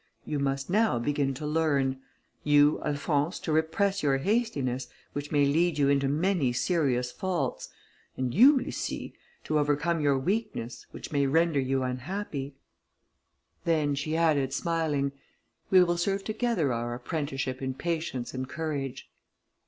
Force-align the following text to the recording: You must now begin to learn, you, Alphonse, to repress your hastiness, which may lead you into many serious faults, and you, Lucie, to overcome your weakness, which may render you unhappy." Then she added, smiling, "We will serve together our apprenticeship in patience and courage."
You 0.25 0.39
must 0.39 0.67
now 0.67 0.97
begin 0.97 1.35
to 1.35 1.45
learn, 1.45 1.99
you, 2.43 2.81
Alphonse, 2.83 3.37
to 3.41 3.51
repress 3.51 4.01
your 4.01 4.17
hastiness, 4.17 4.87
which 5.13 5.31
may 5.31 5.45
lead 5.45 5.77
you 5.77 5.89
into 5.89 6.07
many 6.07 6.53
serious 6.53 7.11
faults, 7.11 7.69
and 8.17 8.33
you, 8.33 8.57
Lucie, 8.57 9.13
to 9.43 9.59
overcome 9.59 10.01
your 10.01 10.17
weakness, 10.17 10.87
which 10.89 11.11
may 11.11 11.27
render 11.27 11.59
you 11.59 11.83
unhappy." 11.83 12.55
Then 13.63 13.93
she 13.93 14.17
added, 14.17 14.53
smiling, 14.53 15.11
"We 15.69 15.83
will 15.83 15.97
serve 15.97 16.23
together 16.23 16.73
our 16.73 16.95
apprenticeship 16.95 17.61
in 17.61 17.75
patience 17.75 18.33
and 18.33 18.49
courage." 18.49 19.07